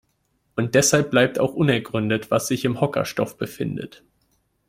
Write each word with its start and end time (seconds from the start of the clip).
Und 0.55 0.73
deshalb 0.73 1.11
bleibt 1.11 1.37
auch 1.37 1.53
unergründet, 1.53 2.31
was 2.31 2.47
sich 2.47 2.65
im 2.65 2.81
Hockerstoff 2.81 3.37
befindet. 3.37 4.03